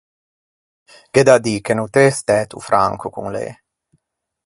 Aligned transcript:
Gh’é 1.13 1.23
da 1.27 1.37
dî 1.45 1.55
che 1.65 1.73
no 1.75 1.85
t’ê 1.93 2.07
stæto 2.19 2.57
franco 2.67 3.07
con 3.15 3.27
lê. 3.35 3.47